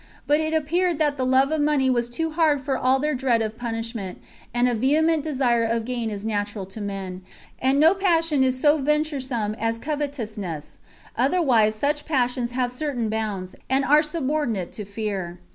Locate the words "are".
13.85-14.01